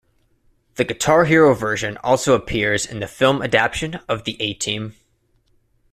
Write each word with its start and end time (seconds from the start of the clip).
The 0.77 0.83
"Guitar 0.83 1.25
Hero" 1.25 1.53
version 1.53 1.97
also 1.97 2.33
appears 2.33 2.87
in 2.87 3.01
the 3.01 3.07
film 3.07 3.39
adaption 3.43 3.99
of 4.09 4.23
the 4.23 4.35
"A-Team". 4.41 4.95